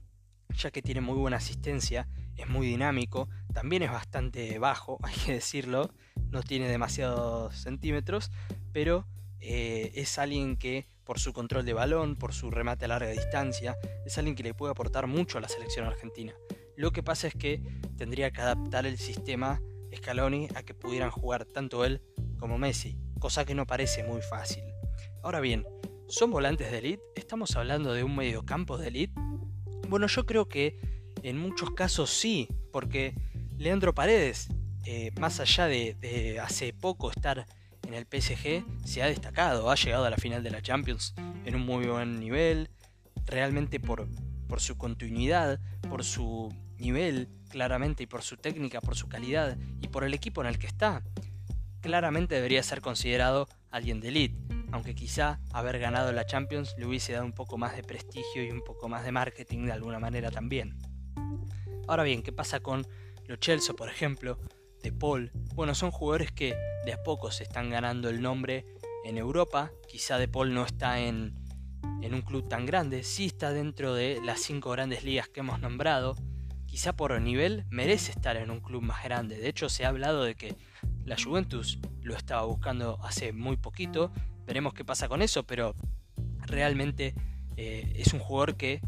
ya 0.49 0.71
que 0.71 0.81
tiene 0.81 1.01
muy 1.01 1.15
buena 1.15 1.37
asistencia, 1.37 2.07
es 2.35 2.47
muy 2.47 2.67
dinámico, 2.67 3.29
también 3.53 3.83
es 3.83 3.91
bastante 3.91 4.57
bajo, 4.59 4.99
hay 5.03 5.13
que 5.13 5.33
decirlo, 5.33 5.91
no 6.31 6.41
tiene 6.41 6.67
demasiados 6.67 7.55
centímetros, 7.55 8.31
pero 8.71 9.07
eh, 9.39 9.91
es 9.95 10.17
alguien 10.17 10.57
que 10.57 10.87
por 11.03 11.19
su 11.19 11.33
control 11.33 11.65
de 11.65 11.73
balón, 11.73 12.15
por 12.15 12.33
su 12.33 12.49
remate 12.49 12.85
a 12.85 12.87
larga 12.87 13.09
distancia, 13.09 13.77
es 14.05 14.17
alguien 14.17 14.35
que 14.35 14.43
le 14.43 14.53
puede 14.53 14.71
aportar 14.71 15.07
mucho 15.07 15.37
a 15.37 15.41
la 15.41 15.49
selección 15.49 15.85
argentina. 15.85 16.33
Lo 16.75 16.91
que 16.91 17.03
pasa 17.03 17.27
es 17.27 17.35
que 17.35 17.61
tendría 17.97 18.31
que 18.31 18.41
adaptar 18.41 18.85
el 18.85 18.97
sistema 18.97 19.61
Scaloni 19.95 20.47
a 20.55 20.63
que 20.63 20.73
pudieran 20.73 21.11
jugar 21.11 21.45
tanto 21.45 21.85
él 21.85 22.01
como 22.39 22.57
Messi, 22.57 22.97
cosa 23.19 23.45
que 23.45 23.55
no 23.55 23.65
parece 23.65 24.03
muy 24.03 24.21
fácil. 24.21 24.63
Ahora 25.21 25.39
bien, 25.39 25.65
¿son 26.07 26.31
volantes 26.31 26.71
de 26.71 26.79
elite? 26.79 27.03
¿Estamos 27.15 27.55
hablando 27.55 27.93
de 27.93 28.03
un 28.03 28.15
mediocampo 28.15 28.77
de 28.77 28.87
elite? 28.87 29.13
Bueno, 29.87 30.07
yo 30.07 30.25
creo 30.25 30.49
que 30.49 30.79
en 31.21 31.37
muchos 31.37 31.71
casos 31.71 32.09
sí, 32.09 32.47
porque 32.71 33.15
Leandro 33.57 33.93
Paredes, 33.93 34.49
eh, 34.85 35.11
más 35.19 35.39
allá 35.39 35.67
de 35.67 36.39
hace 36.41 36.73
poco 36.73 37.11
estar 37.11 37.45
en 37.87 37.93
el 37.93 38.05
PSG 38.05 38.65
se 38.85 39.03
ha 39.03 39.07
destacado, 39.07 39.69
ha 39.69 39.75
llegado 39.75 40.05
a 40.05 40.09
la 40.09 40.17
final 40.17 40.43
de 40.43 40.51
la 40.51 40.61
Champions 40.61 41.13
en 41.45 41.55
un 41.55 41.65
muy 41.65 41.85
buen 41.85 42.19
nivel, 42.19 42.69
realmente 43.25 43.79
por, 43.79 44.07
por 44.47 44.61
su 44.61 44.77
continuidad, 44.77 45.59
por 45.89 46.03
su 46.03 46.49
nivel, 46.83 47.29
claramente, 47.49 48.03
y 48.03 48.05
por 48.05 48.21
su 48.21 48.37
técnica, 48.37 48.79
por 48.81 48.95
su 48.95 49.07
calidad 49.07 49.57
y 49.81 49.87
por 49.87 50.03
el 50.03 50.13
equipo 50.13 50.41
en 50.41 50.47
el 50.47 50.59
que 50.59 50.67
está. 50.67 51.03
Claramente 51.81 52.35
debería 52.35 52.61
ser 52.61 52.81
considerado 52.81 53.47
alguien 53.71 53.99
de 53.99 54.09
elite, 54.09 54.37
aunque 54.71 54.93
quizá 54.93 55.39
haber 55.51 55.79
ganado 55.79 56.11
la 56.11 56.25
Champions 56.25 56.75
le 56.77 56.85
hubiese 56.85 57.13
dado 57.13 57.25
un 57.25 57.33
poco 57.33 57.57
más 57.57 57.75
de 57.75 57.83
prestigio 57.83 58.43
y 58.43 58.51
un 58.51 58.61
poco 58.61 58.87
más 58.87 59.03
de 59.03 59.11
marketing 59.11 59.65
de 59.65 59.71
alguna 59.71 59.99
manera 59.99 60.29
también. 60.29 60.77
Ahora 61.87 62.03
bien, 62.03 62.21
¿qué 62.21 62.31
pasa 62.31 62.59
con 62.59 62.85
Lo 63.25 63.37
Chelsea, 63.37 63.73
por 63.73 63.89
ejemplo? 63.89 64.37
de 64.83 64.91
Paul, 64.91 65.31
bueno, 65.55 65.73
son 65.73 65.91
jugadores 65.91 66.31
que 66.31 66.55
de 66.85 66.93
a 66.93 67.01
poco 67.01 67.31
se 67.31 67.43
están 67.43 67.69
ganando 67.69 68.09
el 68.09 68.21
nombre 68.21 68.65
en 69.05 69.17
Europa. 69.17 69.71
Quizá 69.87 70.17
de 70.17 70.27
Paul 70.27 70.53
no 70.53 70.65
está 70.65 70.99
en, 70.99 71.33
en 72.01 72.13
un 72.13 72.21
club 72.21 72.47
tan 72.49 72.65
grande, 72.65 73.03
sí 73.03 73.27
está 73.27 73.51
dentro 73.51 73.95
de 73.95 74.19
las 74.23 74.41
cinco 74.41 74.71
grandes 74.71 75.03
ligas 75.03 75.29
que 75.29 75.39
hemos 75.39 75.59
nombrado. 75.61 76.15
Quizá 76.73 76.91
por 76.93 77.21
nivel 77.21 77.65
merece 77.69 78.09
estar 78.09 78.35
en 78.35 78.49
un 78.49 78.59
club 78.59 78.81
más 78.81 79.03
grande. 79.03 79.37
De 79.37 79.47
hecho, 79.47 79.69
se 79.69 79.85
ha 79.85 79.89
hablado 79.89 80.23
de 80.23 80.33
que 80.33 80.55
la 81.05 81.15
Juventus 81.23 81.77
lo 82.01 82.15
estaba 82.15 82.45
buscando 82.45 82.97
hace 83.03 83.31
muy 83.31 83.57
poquito. 83.57 84.11
Veremos 84.47 84.73
qué 84.73 84.83
pasa 84.83 85.07
con 85.07 85.21
eso, 85.21 85.43
pero 85.45 85.75
realmente 86.39 87.13
eh, 87.57 87.93
es 87.97 88.11
un 88.13 88.19
jugador 88.19 88.57
que 88.57 88.81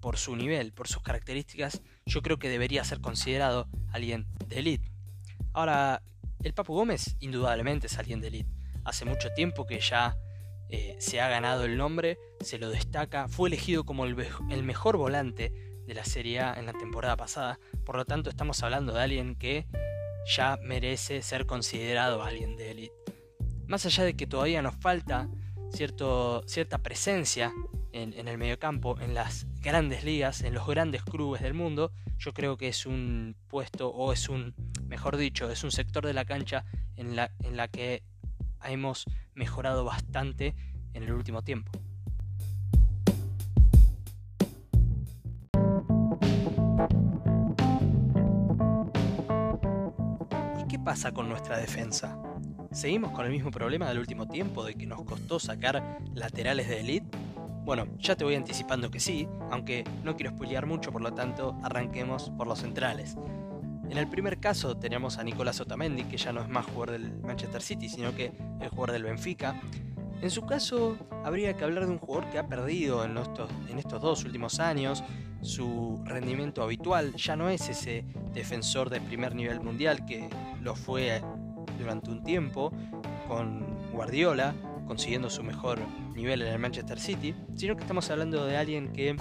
por 0.00 0.16
su 0.16 0.34
nivel, 0.34 0.72
por 0.72 0.88
sus 0.88 1.02
características, 1.02 1.82
yo 2.04 2.20
creo 2.20 2.40
que 2.40 2.48
debería 2.48 2.82
ser 2.82 3.00
considerado 3.00 3.68
alguien 3.92 4.26
de 4.48 4.58
elite. 4.58 4.90
Ahora, 5.52 6.02
el 6.42 6.52
Papu 6.52 6.74
Gómez 6.74 7.16
indudablemente 7.20 7.86
es 7.86 7.96
alguien 7.96 8.20
de 8.20 8.26
elite. 8.26 8.50
Hace 8.82 9.04
mucho 9.04 9.32
tiempo 9.34 9.68
que 9.68 9.78
ya 9.78 10.16
eh, 10.68 10.96
se 10.98 11.20
ha 11.20 11.28
ganado 11.28 11.64
el 11.64 11.76
nombre, 11.76 12.18
se 12.40 12.58
lo 12.58 12.70
destaca, 12.70 13.28
fue 13.28 13.50
elegido 13.50 13.84
como 13.84 14.04
el, 14.04 14.16
el 14.50 14.64
mejor 14.64 14.96
volante 14.96 15.69
de 15.86 15.94
la 15.94 16.04
Serie 16.04 16.40
A 16.40 16.54
en 16.54 16.66
la 16.66 16.72
temporada 16.72 17.16
pasada, 17.16 17.58
por 17.84 17.96
lo 17.96 18.04
tanto 18.04 18.30
estamos 18.30 18.62
hablando 18.62 18.92
de 18.92 19.02
alguien 19.02 19.34
que 19.34 19.66
ya 20.26 20.58
merece 20.62 21.22
ser 21.22 21.46
considerado 21.46 22.22
alguien 22.22 22.56
de 22.56 22.70
élite. 22.70 22.94
Más 23.66 23.86
allá 23.86 24.04
de 24.04 24.14
que 24.14 24.26
todavía 24.26 24.62
nos 24.62 24.76
falta 24.76 25.28
cierto, 25.72 26.42
cierta 26.46 26.78
presencia 26.78 27.52
en, 27.92 28.12
en, 28.14 28.28
el 28.28 28.38
mediocampo, 28.38 29.00
en 29.00 29.14
las 29.14 29.46
grandes 29.60 30.04
ligas, 30.04 30.42
en 30.42 30.54
los 30.54 30.66
grandes 30.66 31.02
clubes 31.02 31.42
del 31.42 31.54
mundo, 31.54 31.92
yo 32.18 32.32
creo 32.32 32.56
que 32.56 32.68
es 32.68 32.86
un 32.86 33.36
puesto, 33.48 33.88
o 33.88 34.12
es 34.12 34.28
un, 34.28 34.54
mejor 34.86 35.16
dicho, 35.16 35.50
es 35.50 35.64
un 35.64 35.70
sector 35.70 36.06
de 36.06 36.12
la 36.12 36.24
cancha 36.24 36.64
en 36.96 37.16
la, 37.16 37.32
en 37.40 37.56
la 37.56 37.68
que 37.68 38.02
hemos 38.64 39.06
mejorado 39.34 39.84
bastante 39.84 40.54
en 40.92 41.04
el 41.04 41.12
último 41.12 41.42
tiempo. 41.42 41.72
¿Y 50.60 50.66
qué 50.68 50.78
pasa 50.78 51.12
con 51.12 51.28
nuestra 51.28 51.58
defensa? 51.58 52.16
¿Seguimos 52.72 53.12
con 53.12 53.26
el 53.26 53.32
mismo 53.32 53.50
problema 53.50 53.88
del 53.88 53.98
último 53.98 54.28
tiempo 54.28 54.64
de 54.64 54.74
que 54.74 54.86
nos 54.86 55.02
costó 55.02 55.40
sacar 55.40 55.98
laterales 56.14 56.68
de 56.68 56.80
elite? 56.80 57.18
Bueno, 57.64 57.86
ya 57.98 58.16
te 58.16 58.24
voy 58.24 58.36
anticipando 58.36 58.90
que 58.90 59.00
sí, 59.00 59.28
aunque 59.50 59.84
no 60.04 60.16
quiero 60.16 60.30
spoilear 60.32 60.66
mucho, 60.66 60.92
por 60.92 61.02
lo 61.02 61.12
tanto, 61.12 61.58
arranquemos 61.62 62.30
por 62.30 62.46
los 62.46 62.60
centrales. 62.60 63.16
En 63.90 63.98
el 63.98 64.08
primer 64.08 64.38
caso 64.38 64.76
tenemos 64.76 65.18
a 65.18 65.24
Nicolás 65.24 65.60
Otamendi, 65.60 66.04
que 66.04 66.16
ya 66.16 66.32
no 66.32 66.40
es 66.40 66.48
más 66.48 66.64
jugador 66.66 66.92
del 66.92 67.20
Manchester 67.22 67.60
City, 67.60 67.88
sino 67.88 68.14
que 68.14 68.32
el 68.60 68.68
jugador 68.68 68.92
del 68.92 69.02
Benfica. 69.02 69.60
En 70.22 70.30
su 70.30 70.42
caso, 70.42 70.98
habría 71.24 71.56
que 71.56 71.64
hablar 71.64 71.86
de 71.86 71.92
un 71.92 71.98
jugador 71.98 72.28
que 72.30 72.38
ha 72.38 72.46
perdido 72.46 73.04
en 73.04 73.16
estos, 73.16 73.50
en 73.68 73.78
estos 73.78 74.02
dos 74.02 74.24
últimos 74.24 74.60
años 74.60 75.02
su 75.40 76.02
rendimiento 76.04 76.62
habitual. 76.62 77.14
Ya 77.14 77.36
no 77.36 77.48
es 77.48 77.68
ese 77.70 78.04
defensor 78.34 78.90
de 78.90 79.00
primer 79.00 79.34
nivel 79.34 79.60
mundial 79.60 80.04
que 80.04 80.28
lo 80.60 80.74
fue 80.74 81.22
durante 81.78 82.10
un 82.10 82.22
tiempo 82.22 82.70
con 83.26 83.64
Guardiola, 83.92 84.54
consiguiendo 84.86 85.30
su 85.30 85.42
mejor 85.42 85.78
nivel 86.14 86.42
en 86.42 86.48
el 86.48 86.58
Manchester 86.58 87.00
City, 87.00 87.34
sino 87.54 87.76
que 87.76 87.82
estamos 87.82 88.10
hablando 88.10 88.44
de 88.44 88.58
alguien 88.58 88.92
que 88.92 89.16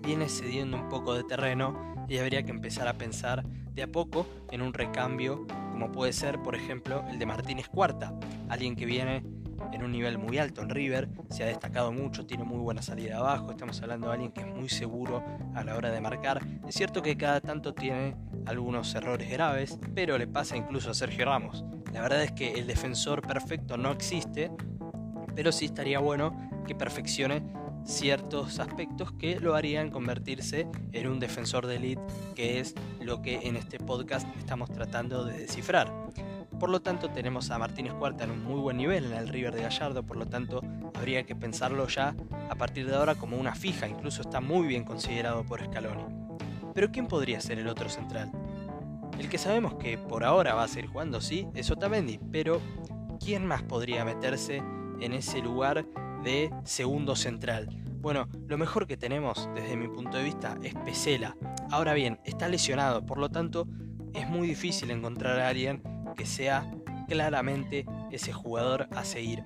viene 0.00 0.28
cediendo 0.28 0.76
un 0.76 0.88
poco 0.88 1.14
de 1.14 1.24
terreno 1.24 2.06
y 2.08 2.18
habría 2.18 2.44
que 2.44 2.52
empezar 2.52 2.86
a 2.86 2.94
pensar 2.94 3.44
de 3.74 3.82
a 3.82 3.88
poco 3.88 4.26
en 4.52 4.62
un 4.62 4.72
recambio 4.72 5.46
como 5.78 5.92
puede 5.92 6.12
ser 6.12 6.42
por 6.42 6.56
ejemplo 6.56 7.04
el 7.08 7.18
de 7.18 7.26
Martínez 7.26 7.68
Cuarta, 7.68 8.12
alguien 8.48 8.74
que 8.74 8.84
viene 8.84 9.22
en 9.72 9.82
un 9.82 9.92
nivel 9.92 10.18
muy 10.18 10.38
alto 10.38 10.62
en 10.62 10.70
River, 10.70 11.08
se 11.30 11.44
ha 11.44 11.46
destacado 11.46 11.92
mucho, 11.92 12.26
tiene 12.26 12.44
muy 12.44 12.58
buena 12.58 12.82
salida 12.82 13.18
abajo, 13.18 13.50
estamos 13.50 13.80
hablando 13.82 14.08
de 14.08 14.14
alguien 14.14 14.32
que 14.32 14.40
es 14.40 14.46
muy 14.46 14.68
seguro 14.68 15.22
a 15.54 15.64
la 15.64 15.76
hora 15.76 15.90
de 15.90 16.00
marcar. 16.00 16.40
Es 16.66 16.74
cierto 16.74 17.02
que 17.02 17.16
cada 17.16 17.40
tanto 17.40 17.74
tiene 17.74 18.16
algunos 18.46 18.94
errores 18.94 19.30
graves, 19.30 19.78
pero 19.94 20.18
le 20.18 20.26
pasa 20.26 20.56
incluso 20.56 20.90
a 20.90 20.94
Sergio 20.94 21.24
Ramos. 21.26 21.64
La 21.92 22.02
verdad 22.02 22.22
es 22.22 22.32
que 22.32 22.52
el 22.52 22.66
defensor 22.66 23.22
perfecto 23.22 23.76
no 23.76 23.92
existe, 23.92 24.50
pero 25.34 25.52
sí 25.52 25.66
estaría 25.66 25.98
bueno 25.98 26.36
que 26.66 26.74
perfeccione 26.74 27.42
ciertos 27.84 28.58
aspectos 28.58 29.12
que 29.12 29.40
lo 29.40 29.54
harían 29.54 29.90
convertirse 29.90 30.68
en 30.92 31.08
un 31.08 31.18
defensor 31.18 31.66
de 31.66 31.76
elite, 31.76 32.02
que 32.34 32.60
es 32.60 32.74
lo 33.00 33.22
que 33.22 33.48
en 33.48 33.56
este 33.56 33.78
podcast 33.78 34.26
estamos 34.36 34.70
tratando 34.70 35.24
de 35.24 35.38
descifrar. 35.38 35.90
Por 36.58 36.70
lo 36.70 36.80
tanto, 36.80 37.08
tenemos 37.10 37.50
a 37.50 37.58
Martínez 37.58 37.94
Cuarta 37.94 38.24
en 38.24 38.32
un 38.32 38.42
muy 38.42 38.60
buen 38.60 38.76
nivel 38.76 39.04
en 39.04 39.12
el 39.12 39.28
River 39.28 39.54
de 39.54 39.62
Gallardo, 39.62 40.02
por 40.02 40.16
lo 40.16 40.26
tanto, 40.26 40.60
habría 40.94 41.22
que 41.22 41.36
pensarlo 41.36 41.86
ya 41.86 42.16
a 42.50 42.54
partir 42.56 42.88
de 42.88 42.96
ahora 42.96 43.14
como 43.14 43.36
una 43.36 43.54
fija, 43.54 43.86
incluso 43.86 44.22
está 44.22 44.40
muy 44.40 44.66
bien 44.66 44.84
considerado 44.84 45.44
por 45.44 45.64
Scaloni. 45.64 46.02
Pero 46.74 46.90
¿quién 46.90 47.06
podría 47.06 47.40
ser 47.40 47.60
el 47.60 47.68
otro 47.68 47.88
central? 47.88 48.32
El 49.20 49.28
que 49.28 49.38
sabemos 49.38 49.74
que 49.74 49.98
por 49.98 50.24
ahora 50.24 50.54
va 50.54 50.64
a 50.64 50.68
seguir 50.68 50.90
jugando, 50.90 51.20
sí, 51.20 51.46
es 51.54 51.70
Otamendi, 51.70 52.18
pero 52.32 52.60
¿quién 53.24 53.46
más 53.46 53.62
podría 53.62 54.04
meterse 54.04 54.62
en 55.00 55.12
ese 55.12 55.40
lugar 55.40 55.86
de 56.24 56.52
segundo 56.64 57.14
central? 57.14 57.68
Bueno, 58.00 58.28
lo 58.48 58.58
mejor 58.58 58.88
que 58.88 58.96
tenemos 58.96 59.48
desde 59.54 59.76
mi 59.76 59.86
punto 59.86 60.16
de 60.16 60.24
vista 60.24 60.56
es 60.62 60.74
Pesela. 60.74 61.36
Ahora 61.70 61.94
bien, 61.94 62.20
está 62.24 62.48
lesionado, 62.48 63.06
por 63.06 63.18
lo 63.18 63.28
tanto 63.28 63.68
es 64.14 64.28
muy 64.28 64.48
difícil 64.48 64.90
encontrar 64.90 65.38
a 65.40 65.48
alguien 65.48 65.82
que 66.18 66.26
sea 66.26 66.68
claramente 67.08 67.86
ese 68.10 68.32
jugador 68.32 68.88
a 68.94 69.04
seguir. 69.04 69.44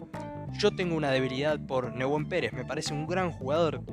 Yo 0.58 0.74
tengo 0.74 0.96
una 0.96 1.10
debilidad 1.10 1.60
por 1.60 1.94
Neuwen 1.94 2.26
Pérez, 2.26 2.52
me 2.52 2.64
parece 2.64 2.92
un 2.92 3.06
gran 3.06 3.30
jugador. 3.30 3.84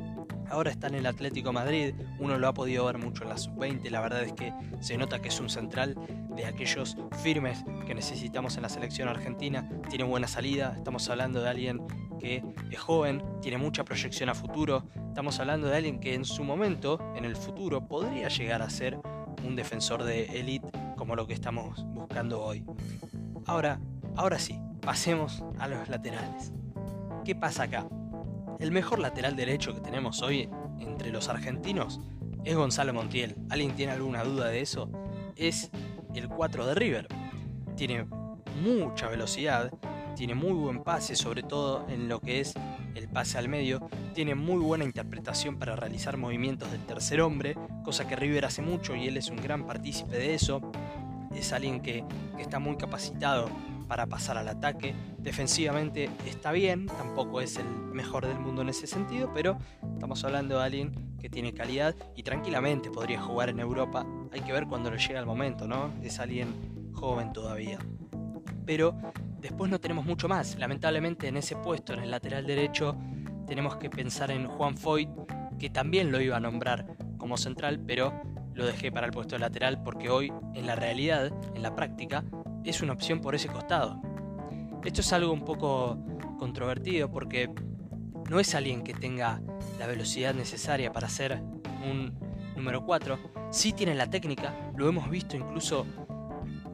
Ahora 0.50 0.72
está 0.72 0.88
en 0.88 0.96
el 0.96 1.06
Atlético 1.06 1.54
Madrid, 1.54 1.94
uno 2.18 2.40
lo 2.40 2.48
ha 2.48 2.54
podido 2.54 2.86
ver 2.86 2.98
mucho 2.98 3.22
en 3.22 3.30
la 3.30 3.38
sub-20, 3.38 3.88
la 3.92 4.02
verdad 4.02 4.24
es 4.24 4.34
que 4.34 4.52
se 4.80 4.98
nota 4.98 5.22
que 5.22 5.28
es 5.28 5.40
un 5.40 5.50
central 5.50 5.96
de 6.36 6.46
aquellos 6.46 6.98
firmes 7.22 7.64
que 7.86 7.94
necesitamos 7.94 8.56
en 8.56 8.64
la 8.64 8.70
selección 8.70 9.10
argentina, 9.10 9.70
tiene 9.90 10.06
buena 10.06 10.28
salida, 10.28 10.74
estamos 10.76 11.08
hablando 11.10 11.42
de 11.42 11.50
alguien 11.50 11.86
que 12.20 12.44
es 12.72 12.80
joven, 12.80 13.22
tiene 13.42 13.58
mucha 13.60 13.84
proyección 13.84 14.30
a 14.30 14.34
futuro, 14.34 14.88
estamos 15.10 15.40
hablando 15.40 15.68
de 15.68 15.78
alguien 15.78 16.00
que 16.00 16.16
en 16.16 16.26
su 16.26 16.44
momento, 16.44 17.00
en 17.16 17.26
el 17.26 17.36
futuro, 17.36 17.88
podría 17.88 18.30
llegar 18.30 18.64
a 18.64 18.70
ser 18.72 18.98
un 19.46 19.56
defensor 19.56 20.04
de 20.04 20.40
élite 20.40 20.79
lo 21.16 21.28
que 21.28 21.34
estamos 21.34 21.84
buscando 21.94 22.42
hoy. 22.42 22.66
Ahora, 23.46 23.80
ahora 24.16 24.40
sí, 24.40 24.60
pasemos 24.82 25.44
a 25.60 25.68
los 25.68 25.90
laterales. 25.90 26.52
¿Qué 27.26 27.36
pasa 27.36 27.64
acá? 27.64 27.88
El 28.60 28.72
mejor 28.72 29.00
lateral 29.00 29.36
derecho 29.36 29.74
que 29.74 29.82
tenemos 29.82 30.22
hoy 30.22 30.50
entre 30.80 31.12
los 31.12 31.30
argentinos 31.30 32.00
es 32.44 32.56
Gonzalo 32.56 32.94
Montiel. 32.94 33.36
¿Alguien 33.50 33.76
tiene 33.76 33.94
alguna 33.94 34.24
duda 34.24 34.48
de 34.48 34.62
eso? 34.62 34.90
Es 35.36 35.72
el 36.14 36.28
4 36.28 36.66
de 36.66 36.76
River. 36.76 37.08
Tiene 37.76 38.06
mucha 38.62 39.08
velocidad, 39.08 39.72
tiene 40.16 40.36
muy 40.36 40.54
buen 40.54 40.84
pase, 40.84 41.16
sobre 41.16 41.44
todo 41.44 41.86
en 41.88 42.10
lo 42.10 42.20
que 42.20 42.42
es 42.42 42.54
el 42.96 43.08
pase 43.08 43.38
al 43.38 43.48
medio, 43.48 43.88
tiene 44.14 44.36
muy 44.36 44.60
buena 44.60 44.84
interpretación 44.84 45.58
para 45.58 45.76
realizar 45.76 46.18
movimientos 46.18 46.72
del 46.72 46.86
tercer 46.86 47.22
hombre, 47.22 47.56
cosa 47.84 48.08
que 48.08 48.16
River 48.16 48.46
hace 48.46 48.62
mucho 48.62 48.96
y 48.96 49.08
él 49.08 49.18
es 49.18 49.30
un 49.30 49.38
gran 49.38 49.66
partícipe 49.66 50.18
de 50.18 50.34
eso. 50.34 50.62
Es 51.36 51.54
alguien 51.54 51.82
que, 51.82 52.04
está 52.38 52.60
muy 52.60 52.78
capacitado 52.78 53.50
para 53.88 54.08
pasar 54.08 54.38
al 54.38 54.48
ataque. 54.48 54.96
Defensivamente 55.18 56.10
está 56.26 56.52
bien, 56.52 56.86
tampoco 56.86 57.42
es 57.42 57.58
el 57.58 57.68
mejor 57.68 58.26
del 58.26 58.40
mundo 58.40 58.62
en 58.62 58.70
ese 58.70 58.88
sentido, 58.88 59.32
pero 59.34 59.58
estamos 59.94 60.24
hablando 60.24 60.58
de 60.58 60.64
alguien 60.64 61.18
que 61.20 61.30
tiene 61.30 61.54
calidad 61.54 61.96
y 62.16 62.24
tranquilamente 62.24 62.90
podría 62.92 63.22
jugar 63.22 63.50
en 63.50 63.60
Europa. 63.60 64.06
Hay 64.32 64.42
que 64.42 64.54
ver 64.54 64.68
cuando 64.68 64.90
le 64.90 64.98
llega 64.98 65.20
el 65.20 65.26
momento, 65.26 65.68
¿no? 65.68 65.92
Es 66.02 66.20
alguien 66.20 66.92
joven 66.94 67.34
todavía. 67.34 67.80
Pero 68.66 68.96
después 69.40 69.70
no 69.70 69.80
tenemos 69.80 70.06
mucho 70.06 70.28
más. 70.28 70.58
Lamentablemente 70.58 71.28
en 71.28 71.38
ese 71.38 71.56
puesto, 71.56 71.94
en 71.94 72.00
el 72.00 72.12
lateral 72.12 72.46
derecho, 72.46 72.96
tenemos 73.48 73.78
que 73.78 73.90
pensar 73.90 74.32
en 74.32 74.48
Juan 74.48 74.78
Foyt, 74.78 75.10
que 75.58 75.70
también 75.70 76.12
lo 76.12 76.22
iba 76.22 76.38
a 76.38 76.40
nombrar 76.40 76.86
como 77.18 77.38
central, 77.38 77.80
pero 77.86 78.14
lo 78.60 78.66
dejé 78.66 78.92
para 78.92 79.08
el 79.08 79.14
puesto 79.14 79.38
lateral 79.38 79.82
porque 79.82 80.10
hoy, 80.10 80.32
en 80.54 80.68
la 80.68 80.76
realidad, 80.76 81.32
en 81.56 81.64
la 81.64 81.76
práctica, 81.76 82.26
es 82.66 82.82
una 82.82 82.94
opción 82.94 83.22
por 83.22 83.34
ese 83.34 83.48
costado. 83.48 84.02
Esto 84.84 85.02
es 85.02 85.14
algo 85.14 85.32
un 85.32 85.46
poco 85.46 85.98
controvertido 86.38 87.10
porque 87.10 87.50
no 88.30 88.40
es 88.40 88.54
alguien 88.56 88.84
que 88.84 88.94
tenga 88.94 89.42
la 89.80 89.88
velocidad 89.88 90.34
necesaria 90.34 90.92
para 90.92 91.08
ser 91.08 91.42
un 91.90 92.14
número 92.56 92.86
4. 92.86 93.18
Sí 93.50 93.72
tiene 93.72 93.96
la 93.96 94.10
técnica, 94.10 94.54
lo 94.76 94.90
hemos 94.90 95.10
visto 95.10 95.38
incluso 95.38 95.86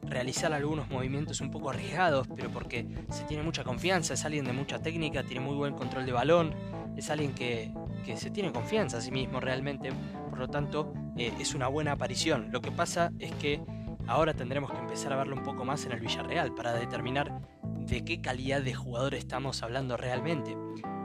realizar 0.01 0.53
algunos 0.53 0.89
movimientos 0.89 1.39
un 1.39 1.51
poco 1.51 1.69
arriesgados, 1.69 2.27
pero 2.35 2.49
porque 2.49 2.87
se 3.09 3.23
tiene 3.25 3.43
mucha 3.43 3.63
confianza, 3.63 4.15
es 4.15 4.25
alguien 4.25 4.45
de 4.45 4.53
mucha 4.53 4.79
técnica, 4.79 5.23
tiene 5.23 5.41
muy 5.41 5.55
buen 5.55 5.75
control 5.75 6.05
de 6.05 6.11
balón, 6.11 6.55
es 6.97 7.09
alguien 7.11 7.33
que, 7.33 7.71
se 8.15 8.29
tiene 8.29 8.51
confianza 8.51 8.97
a 8.97 9.01
sí 9.01 9.11
mismo 9.11 9.39
realmente, 9.39 9.89
por 10.29 10.39
lo 10.39 10.47
tanto 10.47 10.93
eh, 11.17 11.33
es 11.39 11.55
una 11.55 11.67
buena 11.67 11.93
aparición. 11.93 12.51
Lo 12.51 12.61
que 12.61 12.71
pasa 12.71 13.11
es 13.19 13.31
que 13.35 13.61
ahora 14.07 14.33
tendremos 14.33 14.71
que 14.71 14.77
empezar 14.77 15.13
a 15.13 15.17
verlo 15.17 15.35
un 15.35 15.43
poco 15.43 15.65
más 15.65 15.85
en 15.85 15.91
el 15.91 15.99
Villarreal 15.99 16.53
para 16.53 16.73
determinar 16.73 17.41
de 17.63 18.03
qué 18.03 18.21
calidad 18.21 18.61
de 18.61 18.73
jugador 18.73 19.13
estamos 19.13 19.63
hablando 19.63 19.97
realmente, 19.97 20.57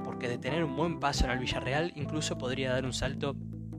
porque 0.05 0.29
de 0.29 0.39
tener 0.39 0.65
un 0.65 0.77
buen 0.77 1.01
paso 1.01 1.25
en 1.25 1.31
el 1.31 1.39
Villarreal 1.39 1.93
incluso 1.95 2.39
podría 2.39 2.73
dar 2.73 2.85
un 2.85 2.93
salto 2.93 3.37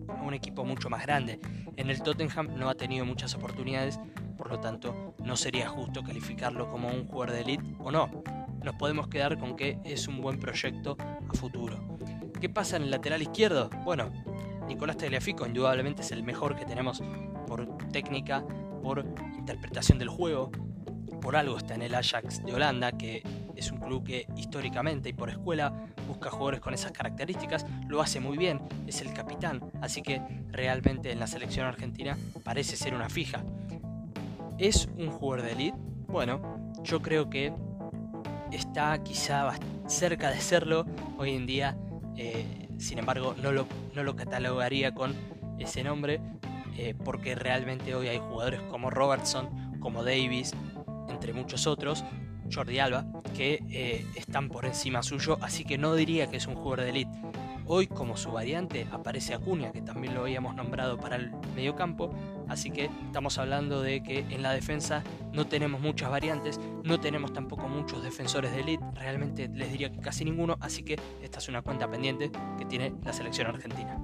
a 0.07 0.21
un 0.21 0.33
equipo 0.33 0.65
mucho 0.65 0.89
más 0.89 1.03
grande. 1.03 1.39
En 1.77 1.89
el 1.89 2.03
Tottenham 2.03 2.55
no 2.57 2.69
ha 2.69 2.75
tenido 2.75 3.05
muchas 3.05 3.33
oportunidades 3.33 3.99
por 4.41 4.49
lo 4.49 4.59
tanto 4.59 5.13
no 5.23 5.35
sería 5.35 5.69
justo 5.69 6.01
calificarlo 6.01 6.67
como 6.67 6.87
un 6.87 7.05
jugador 7.05 7.35
de 7.35 7.41
elite 7.41 7.63
o 7.77 7.91
no. 7.91 8.23
Nos 8.63 8.73
podemos 8.73 9.07
quedar 9.07 9.37
con 9.37 9.55
que 9.55 9.77
es 9.83 10.07
un 10.07 10.19
buen 10.19 10.39
proyecto 10.39 10.97
a 10.99 11.33
futuro. 11.35 11.77
¿Qué 12.39 12.49
pasa 12.49 12.77
en 12.77 12.81
el 12.81 12.89
lateral 12.89 13.21
izquierdo? 13.21 13.69
Bueno, 13.85 14.11
Nicolás 14.71 14.95
Tagliafico 14.95 15.45
indudablemente 15.45 16.01
es 16.01 16.11
el 16.11 16.23
mejor 16.23 16.55
que 16.55 16.65
tenemos 16.65 17.03
por 17.45 17.77
técnica, 17.89 18.41
por 18.81 19.05
interpretación 19.37 19.99
del 19.99 20.07
juego. 20.07 20.49
Por 21.21 21.35
algo 21.35 21.57
está 21.57 21.75
en 21.75 21.81
el 21.81 21.93
Ajax 21.93 22.43
de 22.45 22.53
Holanda, 22.53 22.93
que 22.93 23.21
es 23.55 23.69
un 23.69 23.79
club 23.79 24.05
que 24.05 24.27
históricamente 24.37 25.09
y 25.09 25.13
por 25.13 25.29
escuela 25.29 25.73
busca 26.07 26.29
jugadores 26.29 26.61
con 26.61 26.73
esas 26.73 26.93
características, 26.93 27.65
lo 27.89 28.01
hace 28.01 28.21
muy 28.21 28.37
bien, 28.37 28.61
es 28.87 29.01
el 29.01 29.13
capitán, 29.13 29.61
así 29.81 30.01
que 30.01 30.21
realmente 30.51 31.11
en 31.11 31.19
la 31.19 31.27
selección 31.27 31.67
argentina 31.67 32.17
parece 32.43 32.77
ser 32.77 32.95
una 32.95 33.09
fija. 33.09 33.43
¿Es 34.57 34.87
un 34.97 35.11
jugador 35.11 35.45
de 35.45 35.51
elite? 35.51 35.77
Bueno, 36.07 36.73
yo 36.81 37.01
creo 37.01 37.29
que 37.29 37.53
está 38.51 39.03
quizá 39.03 39.51
cerca 39.87 40.31
de 40.31 40.39
serlo 40.39 40.85
hoy 41.17 41.35
en 41.35 41.45
día, 41.45 41.77
eh, 42.15 42.60
sin 42.81 42.99
embargo 42.99 43.35
no 43.41 43.51
lo, 43.51 43.67
no 43.95 44.03
lo 44.03 44.15
catalogaría 44.15 44.93
con 44.93 45.15
ese 45.59 45.83
nombre, 45.83 46.19
eh, 46.77 46.95
porque 47.05 47.35
realmente 47.35 47.95
hoy 47.95 48.07
hay 48.07 48.17
jugadores 48.17 48.61
como 48.61 48.89
Robertson, 48.89 49.79
como 49.79 50.03
Davis, 50.03 50.53
entre 51.09 51.33
muchos 51.33 51.67
otros, 51.67 52.03
Jordi 52.51 52.79
Alba, 52.79 53.05
que 53.35 53.63
eh, 53.69 54.05
están 54.15 54.49
por 54.49 54.65
encima 54.65 55.03
suyo, 55.03 55.37
así 55.41 55.63
que 55.63 55.77
no 55.77 55.95
diría 55.95 56.27
que 56.27 56.37
es 56.37 56.47
un 56.47 56.55
jugador 56.55 56.81
de 56.81 56.89
elite. 56.89 57.21
Hoy 57.67 57.87
como 57.87 58.17
su 58.17 58.31
variante 58.31 58.87
aparece 58.91 59.33
Acuña, 59.33 59.71
que 59.71 59.81
también 59.81 60.13
lo 60.13 60.21
habíamos 60.21 60.55
nombrado 60.55 60.97
para 60.97 61.15
el 61.15 61.31
mediocampo, 61.55 62.13
así 62.51 62.69
que 62.69 62.89
estamos 63.05 63.37
hablando 63.37 63.81
de 63.81 64.03
que 64.03 64.19
en 64.19 64.43
la 64.43 64.51
defensa 64.51 65.03
no 65.31 65.47
tenemos 65.47 65.79
muchas 65.79 66.11
variantes, 66.11 66.59
no 66.83 66.99
tenemos 66.99 67.31
tampoco 67.31 67.67
muchos 67.69 68.03
defensores 68.03 68.51
de 68.51 68.59
elite, 68.59 68.83
realmente 68.93 69.47
les 69.47 69.71
diría 69.71 69.89
que 69.89 69.99
casi 69.99 70.25
ninguno, 70.25 70.57
así 70.59 70.83
que 70.83 70.99
esta 71.21 71.39
es 71.39 71.47
una 71.47 71.61
cuenta 71.61 71.89
pendiente 71.89 72.29
que 72.57 72.65
tiene 72.65 72.93
la 73.03 73.13
selección 73.13 73.47
argentina. 73.47 73.97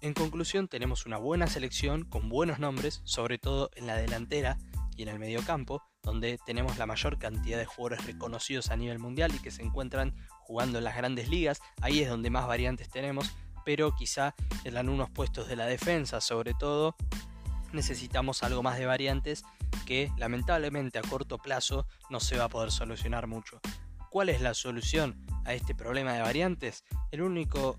En 0.00 0.12
conclusión, 0.12 0.68
tenemos 0.68 1.06
una 1.06 1.16
buena 1.16 1.46
selección 1.48 2.04
con 2.04 2.28
buenos 2.28 2.58
nombres, 2.58 3.00
sobre 3.04 3.38
todo 3.38 3.70
en 3.74 3.86
la 3.86 3.96
delantera 3.96 4.58
y 4.96 5.02
en 5.02 5.08
el 5.08 5.18
mediocampo, 5.18 5.82
donde 6.02 6.38
tenemos 6.44 6.78
la 6.78 6.86
mayor 6.86 7.18
cantidad 7.18 7.58
de 7.58 7.64
jugadores 7.64 8.04
reconocidos 8.06 8.70
a 8.70 8.76
nivel 8.76 8.98
mundial 8.98 9.32
y 9.34 9.38
que 9.38 9.50
se 9.50 9.62
encuentran 9.62 10.14
jugando 10.40 10.78
en 10.78 10.84
las 10.84 10.96
grandes 10.96 11.28
ligas. 11.28 11.60
Ahí 11.80 12.00
es 12.00 12.08
donde 12.08 12.30
más 12.30 12.46
variantes 12.46 12.88
tenemos, 12.88 13.34
pero 13.64 13.94
quizá 13.94 14.34
en 14.64 14.76
algunos 14.76 15.10
puestos 15.10 15.48
de 15.48 15.56
la 15.56 15.66
defensa, 15.66 16.20
sobre 16.20 16.54
todo, 16.54 16.94
necesitamos 17.72 18.42
algo 18.42 18.62
más 18.62 18.78
de 18.78 18.86
variantes 18.86 19.44
que 19.86 20.10
lamentablemente 20.16 20.98
a 20.98 21.02
corto 21.02 21.38
plazo 21.38 21.86
no 22.10 22.20
se 22.20 22.38
va 22.38 22.44
a 22.44 22.48
poder 22.48 22.70
solucionar 22.70 23.26
mucho. 23.26 23.60
¿Cuál 24.10 24.28
es 24.28 24.40
la 24.40 24.54
solución 24.54 25.20
a 25.44 25.54
este 25.54 25.74
problema 25.74 26.12
de 26.12 26.20
variantes? 26.20 26.84
El 27.10 27.22
único 27.22 27.78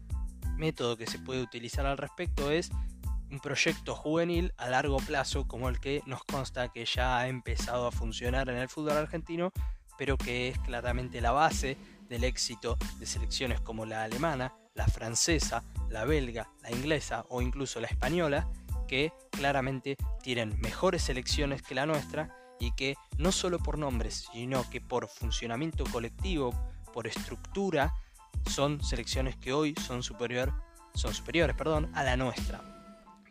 método 0.57 0.97
que 0.97 1.07
se 1.07 1.19
puede 1.19 1.41
utilizar 1.41 1.85
al 1.85 1.97
respecto 1.97 2.51
es 2.51 2.71
un 3.35 3.41
proyecto 3.41 3.95
juvenil 3.95 4.53
a 4.55 4.69
largo 4.69 4.95
plazo 4.95 5.45
como 5.45 5.67
el 5.67 5.81
que 5.81 6.01
nos 6.05 6.23
consta 6.23 6.69
que 6.69 6.85
ya 6.85 7.17
ha 7.17 7.27
empezado 7.27 7.85
a 7.85 7.91
funcionar 7.91 8.47
en 8.47 8.55
el 8.55 8.69
fútbol 8.69 8.93
argentino, 8.93 9.51
pero 9.97 10.17
que 10.17 10.47
es 10.47 10.59
claramente 10.59 11.19
la 11.19 11.31
base 11.31 11.75
del 12.07 12.23
éxito 12.23 12.77
de 12.97 13.05
selecciones 13.05 13.59
como 13.59 13.85
la 13.85 14.03
alemana, 14.03 14.53
la 14.73 14.87
francesa, 14.87 15.65
la 15.89 16.05
belga, 16.05 16.49
la 16.63 16.71
inglesa 16.71 17.25
o 17.27 17.41
incluso 17.41 17.81
la 17.81 17.87
española, 17.87 18.47
que 18.87 19.11
claramente 19.31 19.97
tienen 20.23 20.57
mejores 20.61 21.01
selecciones 21.01 21.61
que 21.61 21.75
la 21.75 21.85
nuestra 21.85 22.33
y 22.57 22.71
que 22.71 22.95
no 23.17 23.33
solo 23.33 23.59
por 23.59 23.77
nombres, 23.77 24.29
sino 24.31 24.69
que 24.69 24.79
por 24.79 25.09
funcionamiento 25.09 25.83
colectivo, 25.91 26.53
por 26.93 27.05
estructura, 27.05 27.93
son 28.49 28.81
selecciones 28.81 29.35
que 29.35 29.51
hoy 29.51 29.75
son, 29.85 30.03
superior, 30.03 30.53
son 30.93 31.13
superiores 31.13 31.57
perdón, 31.57 31.91
a 31.95 32.03
la 32.03 32.15
nuestra. 32.15 32.74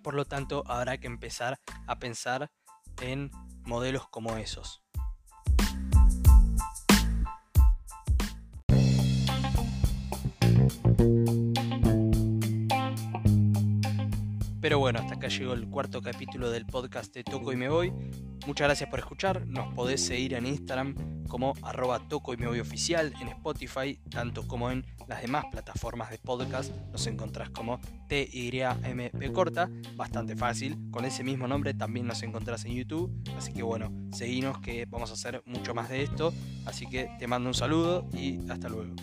Por 0.05 0.13
lo 0.13 0.27
tanto, 0.27 0.65
habrá 0.67 0.99
que 0.99 1.07
empezar 1.07 1.59
a 1.87 1.99
pensar 1.99 2.51
en 3.01 3.31
modelos 3.63 4.07
como 4.11 4.37
esos. 4.37 4.83
Pero 14.61 14.79
bueno, 14.79 14.99
hasta 14.99 15.15
acá 15.15 15.29
llegó 15.29 15.55
el 15.55 15.71
cuarto 15.71 16.03
capítulo 16.03 16.51
del 16.51 16.67
podcast 16.67 17.15
de 17.15 17.25
Toco 17.25 17.55
y 17.55 17.57
Me 17.57 17.71
Voy. 17.71 17.91
Muchas 18.47 18.67
gracias 18.67 18.91
por 18.91 18.99
escuchar. 18.99 19.47
Nos 19.47 19.73
podés 19.75 20.05
seguir 20.05 20.35
en 20.35 20.47
Instagram 20.47 21.25
como 21.29 21.55
arroba 21.63 21.99
Toco 22.09 22.35
y 22.35 22.37
Voy 22.37 22.61
Oficial, 22.61 23.13
en 23.21 23.29
Spotify, 23.29 23.99
tanto 24.11 24.47
como 24.47 24.71
en 24.71 24.85
las 25.09 25.23
demás 25.23 25.47
plataformas 25.51 26.11
de 26.11 26.19
podcast. 26.19 26.71
Nos 26.93 27.07
encontrás 27.07 27.49
como 27.51 27.81
TYMP 28.09 29.33
corta, 29.33 29.71
bastante 29.97 30.37
fácil. 30.37 30.79
Con 30.91 31.07
ese 31.07 31.25
mismo 31.25 31.49
nombre 31.49 31.73
también 31.73 32.07
nos 32.07 32.23
encontrás 32.23 32.67
en 32.67 32.75
YouTube. 32.75 33.11
Así 33.37 33.53
que 33.53 33.63
bueno, 33.63 33.91
seguinos 34.13 34.59
que 34.61 34.85
vamos 34.87 35.11
a 35.11 35.15
hacer 35.15 35.43
mucho 35.47 35.75
más 35.75 35.89
de 35.89 36.03
esto. 36.03 36.33
Así 36.67 36.87
que 36.87 37.09
te 37.19 37.27
mando 37.27 37.49
un 37.49 37.55
saludo 37.55 38.07
y 38.13 38.39
hasta 38.51 38.69
luego. 38.69 38.95